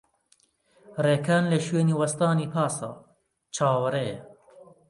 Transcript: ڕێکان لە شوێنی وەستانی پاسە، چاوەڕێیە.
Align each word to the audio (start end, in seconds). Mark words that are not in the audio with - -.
ڕێکان 1.05 1.43
لە 1.51 1.59
شوێنی 1.65 1.97
وەستانی 1.99 2.51
پاسە، 2.53 2.91
چاوەڕێیە. 3.55 4.19